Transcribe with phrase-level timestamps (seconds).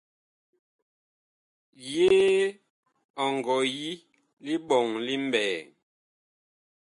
[1.91, 2.41] Yee
[3.23, 3.91] ɔ ngɔ yi
[4.45, 5.67] liɓɔŋ li mɓɛɛŋ?